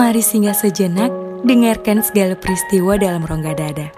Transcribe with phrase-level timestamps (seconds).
[0.00, 1.12] Mari singgah sejenak,
[1.44, 3.92] dengarkan segala peristiwa dalam rongga dada.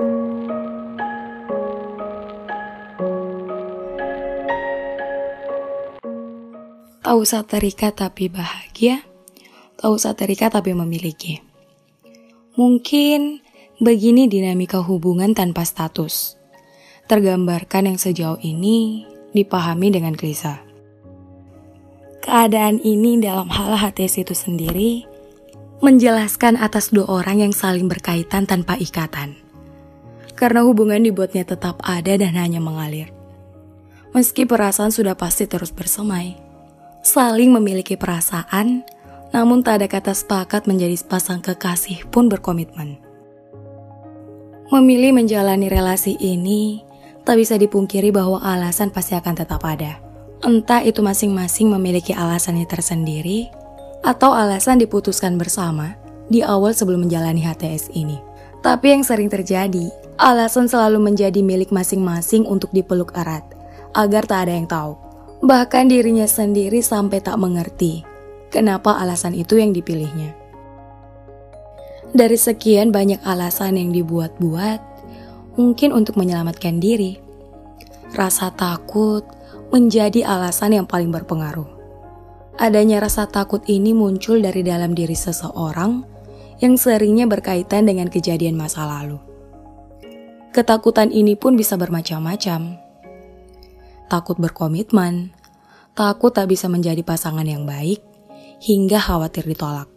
[7.06, 9.06] Tak usah terikat tapi bahagia,
[9.78, 11.38] tak usah terikat tapi memiliki.
[12.58, 13.38] Mungkin
[13.78, 16.34] begini dinamika hubungan tanpa status.
[17.06, 19.06] Tergambarkan yang sejauh ini
[19.38, 20.66] dipahami dengan gelisah.
[22.26, 25.11] Keadaan ini dalam hal HTS itu sendiri
[25.82, 29.34] menjelaskan atas dua orang yang saling berkaitan tanpa ikatan.
[30.38, 33.10] Karena hubungan dibuatnya tetap ada dan hanya mengalir.
[34.14, 36.38] Meski perasaan sudah pasti terus bersemai,
[37.02, 38.86] saling memiliki perasaan,
[39.34, 43.02] namun tak ada kata sepakat menjadi pasang kekasih pun berkomitmen.
[44.70, 46.86] Memilih menjalani relasi ini,
[47.26, 49.98] tak bisa dipungkiri bahwa alasan pasti akan tetap ada.
[50.46, 53.50] Entah itu masing-masing memiliki alasannya tersendiri,
[54.02, 55.94] atau alasan diputuskan bersama
[56.26, 58.18] di awal sebelum menjalani HTS ini.
[58.62, 63.42] Tapi yang sering terjadi, alasan selalu menjadi milik masing-masing untuk dipeluk erat,
[63.94, 64.94] agar tak ada yang tahu.
[65.42, 68.06] Bahkan dirinya sendiri sampai tak mengerti
[68.54, 70.38] kenapa alasan itu yang dipilihnya.
[72.12, 74.78] Dari sekian banyak alasan yang dibuat-buat,
[75.58, 77.18] mungkin untuk menyelamatkan diri.
[78.12, 79.24] Rasa takut,
[79.72, 81.81] menjadi alasan yang paling berpengaruh.
[82.60, 86.04] Adanya rasa takut ini muncul dari dalam diri seseorang
[86.60, 89.16] yang seringnya berkaitan dengan kejadian masa lalu.
[90.52, 92.76] Ketakutan ini pun bisa bermacam-macam.
[94.12, 95.32] Takut berkomitmen,
[95.96, 98.04] takut tak bisa menjadi pasangan yang baik,
[98.60, 99.88] hingga khawatir ditolak.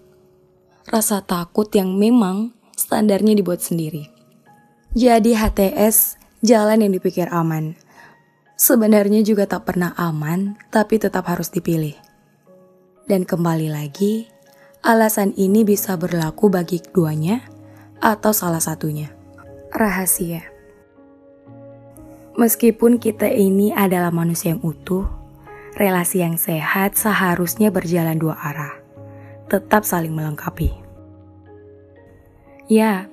[0.88, 4.08] Rasa takut yang memang standarnya dibuat sendiri.
[4.96, 7.76] Jadi HTS jalan yang dipikir aman,
[8.56, 12.05] Sebenarnya juga tak pernah aman, tapi tetap harus dipilih.
[13.06, 14.34] Dan kembali lagi,
[14.82, 17.46] alasan ini bisa berlaku bagi keduanya
[18.02, 19.14] atau salah satunya.
[19.70, 20.42] Rahasia.
[22.34, 25.06] Meskipun kita ini adalah manusia yang utuh,
[25.78, 28.74] relasi yang sehat seharusnya berjalan dua arah,
[29.54, 30.74] tetap saling melengkapi.
[32.66, 33.06] Ya,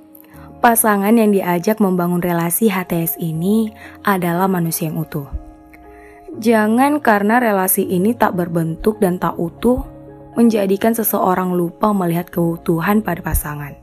[0.62, 3.74] Pasangan yang diajak membangun relasi HTS ini
[4.06, 5.26] adalah manusia yang utuh.
[6.40, 9.84] Jangan karena relasi ini tak berbentuk dan tak utuh,
[10.32, 13.76] menjadikan seseorang lupa melihat keutuhan pada pasangan.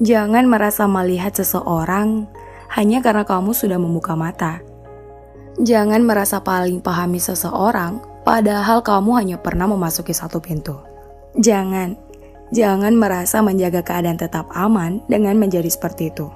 [0.00, 2.24] Jangan merasa melihat seseorang
[2.72, 4.64] hanya karena kamu sudah membuka mata.
[5.60, 10.74] Jangan merasa paling pahami seseorang, padahal kamu hanya pernah memasuki satu pintu.
[11.38, 11.94] Jangan,
[12.54, 16.28] Jangan merasa menjaga keadaan tetap aman dengan menjadi seperti itu.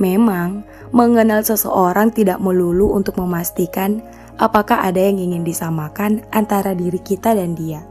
[0.00, 0.64] Memang,
[0.96, 4.00] mengenal seseorang tidak melulu untuk memastikan
[4.40, 7.84] apakah ada yang ingin disamakan antara diri kita dan dia.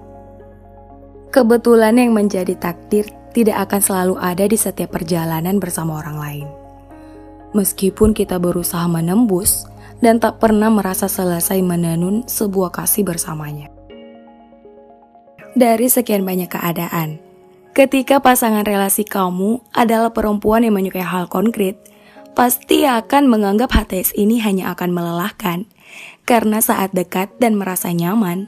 [1.30, 6.48] Kebetulan yang menjadi takdir tidak akan selalu ada di setiap perjalanan bersama orang lain.
[7.54, 9.70] Meskipun kita berusaha menembus
[10.02, 13.70] dan tak pernah merasa selesai menenun sebuah kasih bersamanya
[15.58, 17.20] dari sekian banyak keadaan.
[17.74, 21.80] Ketika pasangan relasi kamu adalah perempuan yang menyukai hal konkret,
[22.40, 25.68] pasti akan menganggap HTS ini hanya akan melelahkan.
[26.24, 28.48] Karena saat dekat dan merasa nyaman,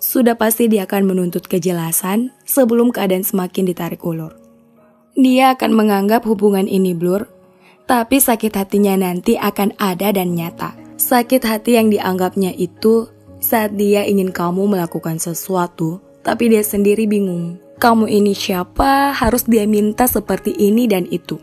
[0.00, 4.32] sudah pasti dia akan menuntut kejelasan sebelum keadaan semakin ditarik ulur.
[5.12, 7.28] Dia akan menganggap hubungan ini blur,
[7.84, 10.72] tapi sakit hatinya nanti akan ada dan nyata.
[10.96, 13.04] Sakit hati yang dianggapnya itu
[13.36, 17.60] saat dia ingin kamu melakukan sesuatu tapi dia sendiri bingung.
[17.76, 19.12] Kamu ini siapa?
[19.12, 21.36] Harus dia minta seperti ini dan itu.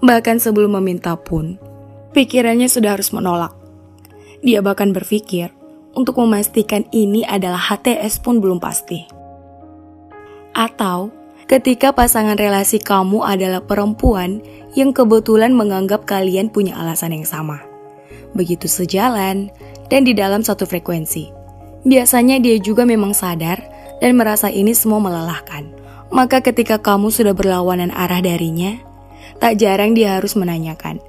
[0.00, 1.60] Bahkan sebelum meminta pun,
[2.16, 3.52] pikirannya sudah harus menolak.
[4.40, 5.52] Dia bahkan berpikir
[5.92, 9.04] untuk memastikan ini adalah HTS pun belum pasti.
[10.56, 11.12] Atau
[11.44, 14.40] ketika pasangan relasi kamu adalah perempuan
[14.72, 17.60] yang kebetulan menganggap kalian punya alasan yang sama.
[18.32, 19.50] Begitu sejalan
[19.90, 21.28] dan di dalam satu frekuensi.
[21.82, 23.58] Biasanya dia juga memang sadar
[23.98, 25.68] dan merasa ini semua melelahkan.
[26.10, 28.78] Maka ketika kamu sudah berlawanan arah darinya,
[29.40, 31.00] tak jarang dia harus menanyakan.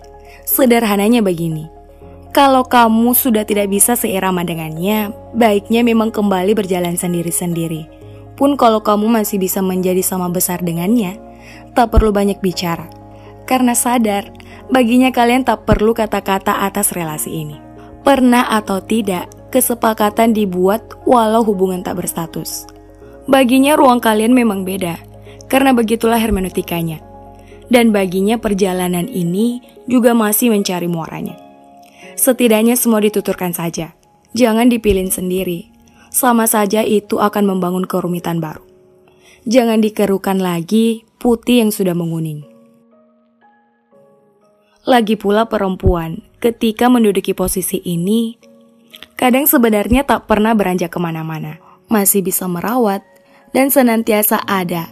[0.47, 1.69] Sederhananya begini,
[2.31, 7.91] kalau kamu sudah tidak bisa seirama dengannya, baiknya memang kembali berjalan sendiri-sendiri.
[8.39, 11.19] Pun kalau kamu masih bisa menjadi sama besar dengannya,
[11.75, 12.87] tak perlu banyak bicara.
[13.43, 14.31] Karena sadar,
[14.71, 17.59] baginya kalian tak perlu kata-kata atas relasi ini.
[18.07, 22.63] Pernah atau tidak, kesepakatan dibuat walau hubungan tak berstatus.
[23.27, 24.95] Baginya ruang kalian memang beda,
[25.51, 27.10] karena begitulah hermeneutikanya.
[27.71, 31.39] Dan baginya perjalanan ini juga masih mencari muaranya.
[32.19, 33.95] Setidaknya semua dituturkan saja.
[34.35, 35.71] Jangan dipilih sendiri.
[36.11, 38.67] Sama saja itu akan membangun kerumitan baru.
[39.47, 42.43] Jangan dikerukan lagi putih yang sudah menguning.
[44.83, 48.35] Lagi pula perempuan, ketika menduduki posisi ini,
[49.15, 51.61] kadang sebenarnya tak pernah beranjak ke mana-mana.
[51.87, 53.05] Masih bisa merawat
[53.55, 54.91] dan senantiasa ada,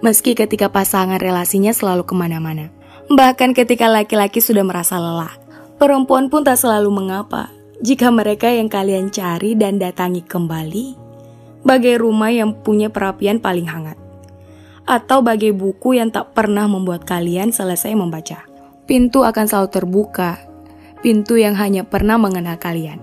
[0.00, 2.72] meski ketika pasangan relasinya selalu ke mana-mana.
[3.06, 5.36] Bahkan ketika laki-laki sudah merasa lelah,
[5.78, 7.52] perempuan pun tak selalu mengapa
[7.84, 11.06] jika mereka yang kalian cari dan datangi kembali
[11.66, 13.98] bagai rumah yang punya perapian paling hangat,
[14.86, 18.46] atau bagai buku yang tak pernah membuat kalian selesai membaca.
[18.86, 20.38] Pintu akan selalu terbuka,
[21.02, 23.02] pintu yang hanya pernah mengenal kalian.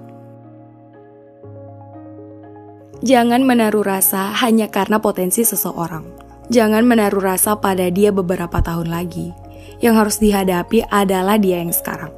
[3.04, 6.23] Jangan menaruh rasa hanya karena potensi seseorang.
[6.54, 9.34] Jangan menaruh rasa pada dia beberapa tahun lagi.
[9.82, 12.14] Yang harus dihadapi adalah dia yang sekarang.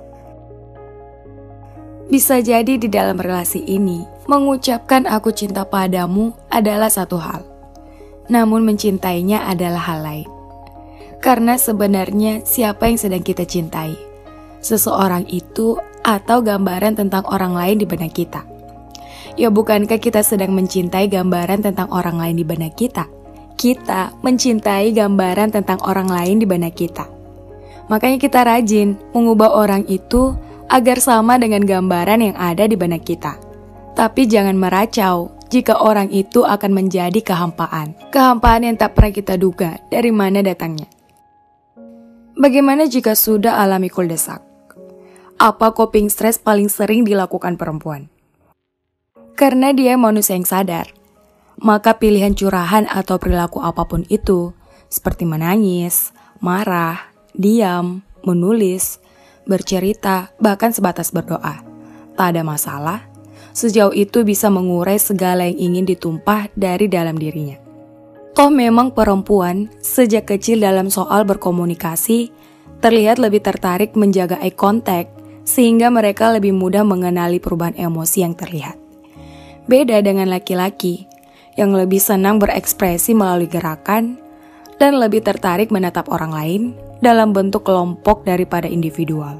[2.11, 7.47] Bisa jadi di dalam relasi ini, mengucapkan aku cinta padamu adalah satu hal.
[8.27, 10.29] Namun mencintainya adalah hal lain.
[11.23, 13.95] Karena sebenarnya siapa yang sedang kita cintai?
[14.59, 18.43] Seseorang itu atau gambaran tentang orang lain di benak kita?
[19.39, 23.14] Ya bukankah kita sedang mencintai gambaran tentang orang lain di benak kita?
[23.55, 27.07] Kita mencintai gambaran tentang orang lain di benak kita.
[27.87, 30.35] Makanya kita rajin mengubah orang itu
[30.67, 33.37] agar sama dengan gambaran yang ada di benak kita.
[33.95, 37.95] Tapi jangan meracau jika orang itu akan menjadi kehampaan.
[38.11, 40.89] Kehampaan yang tak pernah kita duga dari mana datangnya.
[42.35, 44.43] Bagaimana jika sudah alami kuldesak?
[45.39, 48.11] Apa coping stress paling sering dilakukan perempuan?
[49.35, 50.91] Karena dia manusia yang sadar,
[51.59, 54.51] maka pilihan curahan atau perilaku apa pun itu,
[54.91, 56.11] seperti menangis,
[56.43, 58.99] marah, diam, menulis,
[59.47, 61.63] bercerita, bahkan sebatas berdoa.
[62.15, 63.07] Tak ada masalah,
[63.55, 67.59] sejauh itu bisa mengurai segala yang ingin ditumpah dari dalam dirinya.
[68.35, 72.35] Toh memang perempuan sejak kecil dalam soal berkomunikasi
[72.83, 75.15] terlihat lebih tertarik menjaga eye contact
[75.47, 78.75] sehingga mereka lebih mudah mengenali perubahan emosi yang terlihat.
[79.71, 81.07] Beda dengan laki-laki
[81.55, 84.19] yang lebih senang berekspresi melalui gerakan
[84.75, 86.61] dan lebih tertarik menatap orang lain
[86.99, 89.39] dalam bentuk kelompok daripada individual.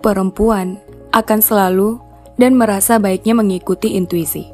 [0.00, 0.80] Perempuan
[1.12, 2.00] akan selalu
[2.40, 4.48] dan merasa baiknya mengikuti intuisi.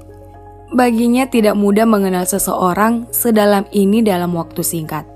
[0.75, 5.07] Baginya tidak mudah mengenal seseorang sedalam ini dalam waktu singkat.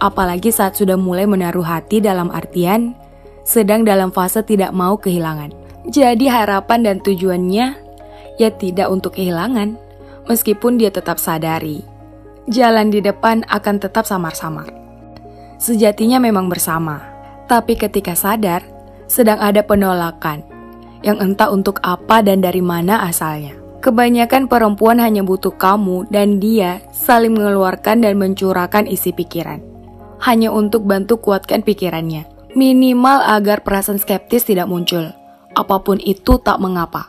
[0.00, 2.96] Apalagi saat sudah mulai menaruh hati dalam artian
[3.44, 5.52] sedang dalam fase tidak mau kehilangan.
[5.92, 7.66] Jadi harapan dan tujuannya
[8.40, 9.76] ya tidak untuk kehilangan,
[10.30, 11.82] meskipun dia tetap sadari.
[12.46, 14.80] Jalan di depan akan tetap samar-samar
[15.60, 17.04] sejatinya memang bersama.
[17.46, 18.64] Tapi ketika sadar,
[19.06, 20.42] sedang ada penolakan
[21.04, 23.54] yang entah untuk apa dan dari mana asalnya.
[23.80, 29.60] Kebanyakan perempuan hanya butuh kamu dan dia saling mengeluarkan dan mencurahkan isi pikiran.
[30.20, 32.28] Hanya untuk bantu kuatkan pikirannya.
[32.52, 35.08] Minimal agar perasaan skeptis tidak muncul.
[35.56, 37.08] Apa pun itu tak mengapa.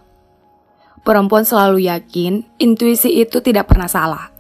[1.02, 4.32] Perempuan selalu yakin intuisi itu tidak pernah salah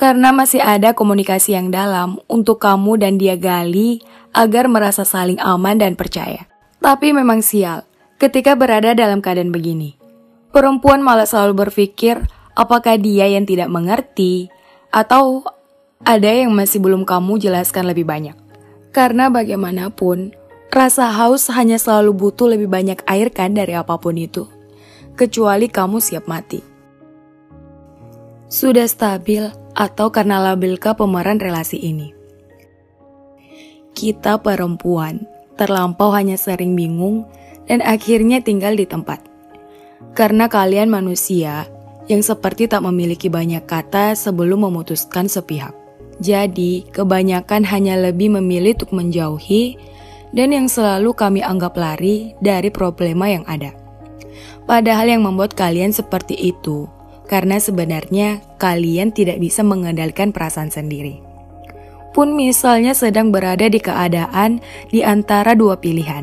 [0.00, 4.00] karena masih ada komunikasi yang dalam untuk kamu dan dia gali
[4.32, 6.48] agar merasa saling aman dan percaya.
[6.80, 7.84] Tapi memang sial
[8.16, 10.00] ketika berada dalam keadaan begini.
[10.56, 12.16] Perempuan malah selalu berpikir
[12.56, 14.48] apakah dia yang tidak mengerti
[14.88, 15.44] atau
[16.00, 18.34] ada yang masih belum kamu jelaskan lebih banyak.
[18.90, 20.32] Karena bagaimanapun,
[20.72, 24.48] rasa haus hanya selalu butuh lebih banyak air kan dari apa pun itu.
[25.20, 26.64] Kecuali kamu siap mati.
[28.48, 32.16] Sudah stabil, atau karena labelkah pemeran relasi ini.
[33.92, 35.28] Kita perempuan
[35.60, 37.28] terlampau hanya sering bingung
[37.68, 39.20] dan akhirnya tinggal di tempat.
[40.16, 41.68] Karena kalian manusia
[42.08, 45.76] yang seperti tak memiliki banyak kata sebelum memutuskan sepihak.
[46.16, 49.76] Jadi, kebanyakan hanya lebih memilih untuk menjauhi
[50.32, 53.79] dan yang selalu kami anggap lari dari problema yang ada.
[54.70, 56.86] Padahal yang membuat kalian seperti itu
[57.26, 61.18] karena sebenarnya kalian tidak bisa mengendalikan perasaan sendiri.
[62.14, 64.62] Pun misalnya sedang berada di keadaan
[64.94, 66.22] di antara dua pilihan,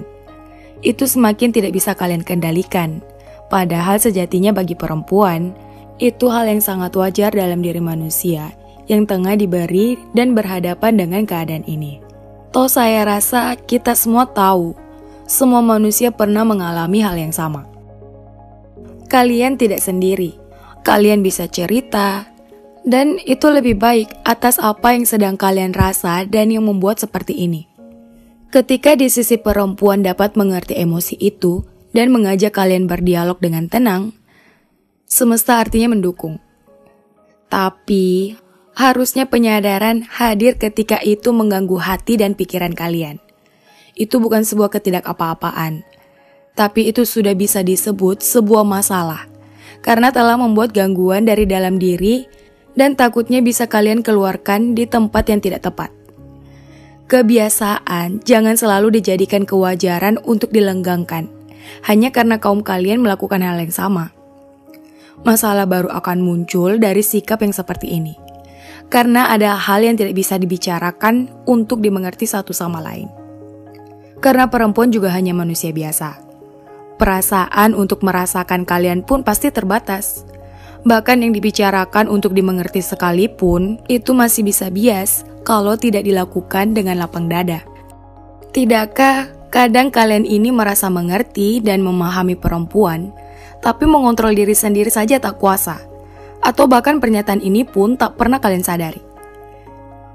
[0.79, 3.03] itu semakin tidak bisa kalian kendalikan.
[3.51, 5.51] Padahal sejatinya bagi perempuan,
[5.99, 8.55] itu hal yang sangat wajar dalam diri manusia
[8.87, 11.99] yang tengah diberi dan berhadapan dengan keadaan ini.
[12.55, 14.71] Toh saya rasa kita semua tahu,
[15.27, 17.76] semua manusia pernah mengalami hal yang sama.
[19.07, 20.47] Kalian tidak sendiri
[20.87, 22.31] kalian bisa cerita,
[22.87, 27.67] dan itu lebih baik atas apa yang sedang kalian rasa dan yang membuat seperti ini.
[28.47, 34.15] Ketika di sisi perempuan dapat mengerti emosi itu dan mengajak kalian berdialog dengan tenang,
[35.03, 36.39] semesta artinya mendukung.
[37.51, 38.39] Tapi,
[38.77, 43.17] Harusnya penyadaran hadir ketika itu mengganggu hati dan pikiran kalian.
[43.97, 45.81] Itu bukan sebuah ketidak apa-apaan,
[46.57, 49.29] tapi itu sudah bisa disebut sebuah masalah
[49.85, 52.25] karena telah membuat gangguan dari dalam diri
[52.73, 55.93] dan takutnya bisa kalian keluarkan di tempat yang tidak tepat.
[57.07, 61.31] Kebiasaan jangan selalu dijadikan kewajaran untuk dilenggangkan,
[61.87, 64.11] hanya karena kaum kalian melakukan hal yang sama.
[65.23, 68.13] Masalah baru akan muncul dari sikap yang seperti ini,
[68.91, 73.07] karena ada hal yang tidak bisa dibicarakan untuk dimengerti satu sama lain.
[74.19, 76.26] Karena perempuan juga hanya manusia biasa.
[76.97, 80.25] Perasaan untuk merasakan kalian pun pasti terbatas
[80.87, 87.27] Bahkan yang dibicarakan untuk dimengerti sekalipun, itu masih bisa bias kalau tidak dilakukan dengan lapang
[87.27, 87.59] dada.
[88.55, 93.11] Tidakkah kadang kalian ini merasa mengerti dan memahami perempuan,
[93.59, 95.83] tapi mengontrol diri sendiri saja tak kuasa?
[96.39, 99.03] Atau bahkan pernyataan ini pun tak pernah kalian sadari?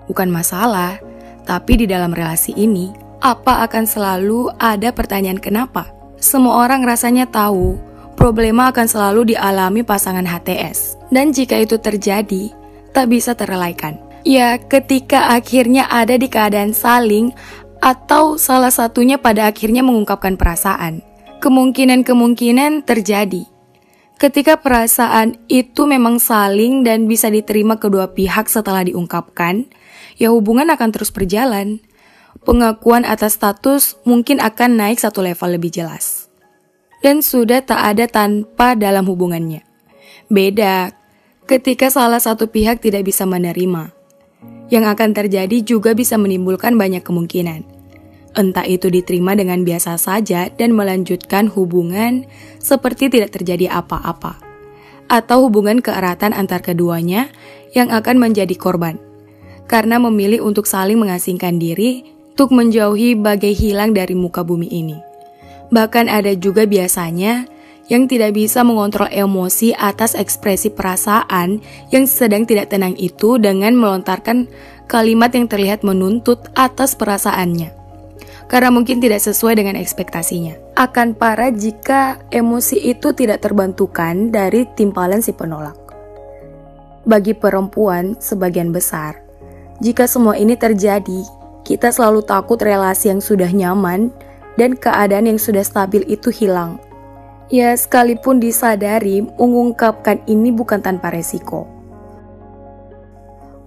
[0.08, 0.96] Bukan masalah,
[1.44, 6.01] tapi di dalam relasi ini, apa akan selalu ada pertanyaan kenapa?
[6.23, 7.83] Semua orang rasanya tahu
[8.14, 10.95] problema akan selalu dialami pasangan HTS.
[11.11, 12.55] Dan jika itu terjadi,
[12.95, 13.99] tak bisa terelaikan.
[14.23, 17.35] Ya, ketika akhirnya ada di keadaan saling
[17.83, 21.02] atau salah satunya pada akhirnya mengungkapkan perasaan.
[21.43, 23.43] Kemungkinan-kemungkinan terjadi.
[24.14, 29.67] Ketika perasaan itu memang saling dan bisa diterima kedua pihak setelah diungkapkan,
[30.23, 31.83] ya hubungan akan terus berjalan.
[32.42, 36.32] Pengakuan atas status mungkin akan naik satu level lebih jelas
[37.02, 39.66] dan sudah tak ada tanpa dalam hubungannya.
[40.30, 40.94] Beda
[41.44, 43.92] ketika salah satu pihak tidak bisa menerima.
[44.72, 47.68] Yang akan terjadi juga bisa menimbulkan banyak kemungkinan.
[48.32, 52.25] Entah itu diterima dengan biasa saja dan melanjutkan hubungan
[52.56, 54.40] seperti tidak terjadi apa-apa.
[55.12, 57.28] Atau hubungan keeratan antar keduanya
[57.76, 58.96] yang akan menjadi korban.
[59.68, 64.96] Karena memilih untuk saling mengasingkan diri untuk menjauhi bagai hilang dari muka bumi ini.
[65.68, 67.44] Bahkan ada juga biasanya
[67.92, 71.60] yang tidak bisa mengontrol emosi atas ekspresi perasaan
[71.92, 74.48] yang sedang tidak tenang itu dengan melontarkan
[74.88, 77.68] kalimat yang terlihat menuntut atas perasaannya.
[78.48, 80.76] Karena mungkin tidak sesuai dengan ekspektasinya.
[80.76, 85.76] Akan parah jika emosi itu tidak terbantukan dari timpalan si penolak.
[87.04, 89.20] Bagi perempuan, sebagian besar,
[89.80, 91.41] jika semua ini terjadi,
[91.73, 94.12] kita selalu takut relasi yang sudah nyaman
[94.61, 96.76] dan keadaan yang sudah stabil itu hilang.
[97.49, 101.64] Ya, sekalipun disadari, mengungkapkan ini bukan tanpa resiko.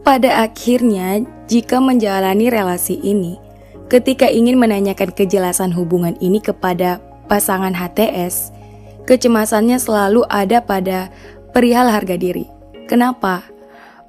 [0.05, 3.41] Pada akhirnya, jika menjalani relasi ini,
[3.89, 8.53] ketika ingin menanyakan kejelasan hubungan ini kepada pasangan HTS,
[9.09, 11.09] kecemasannya selalu ada pada
[11.57, 12.45] perihal harga diri.
[12.85, 13.41] Kenapa?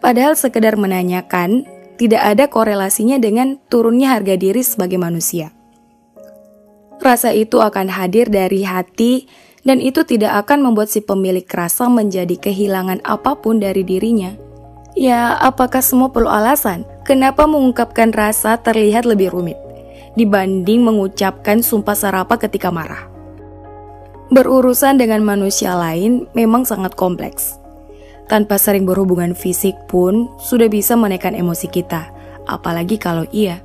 [0.04, 1.64] Padahal sekedar menanyakan,
[1.96, 5.52] tidak ada korelasinya dengan turunnya harga diri sebagai manusia.
[7.00, 9.28] Rasa itu akan hadir dari hati
[9.66, 14.32] dan itu tidak akan membuat si pemilik rasa menjadi kehilangan apa pun dari dirinya.
[14.96, 16.88] Ya, apakah semua perlu alasan?
[17.04, 19.60] Kenapa mengungkapkan rasa terlihat lebih rumit
[20.16, 23.04] dibanding mengucapkan sumpah serapa ketika marah?
[24.32, 27.60] Berurusan dengan manusia lain memang sangat kompleks.
[28.26, 32.10] Tanpa sering berhubungan fisik pun sudah bisa menekan emosi kita,
[32.50, 33.62] apalagi kalau ia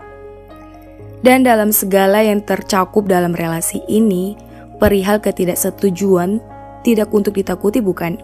[1.22, 4.34] dan dalam segala yang tercakup dalam relasi ini,
[4.82, 6.42] perihal ketidaksetujuan
[6.82, 8.18] tidak untuk ditakuti bukan?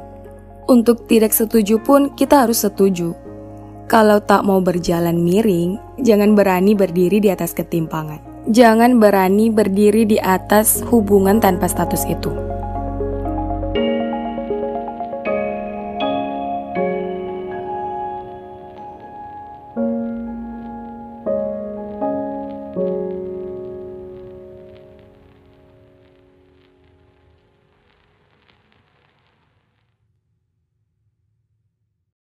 [0.65, 3.13] Untuk tidak setuju pun kita harus setuju.
[3.87, 8.19] Kalau tak mau berjalan miring, jangan berani berdiri di atas ketimpangan.
[8.49, 12.56] Jangan berani berdiri di atas hubungan tanpa status itu.